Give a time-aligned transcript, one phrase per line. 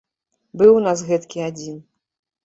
[0.61, 1.75] Быў у нас гэткі адзін.